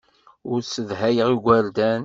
[0.51, 1.99] Ur ssedhayeɣ igerdan.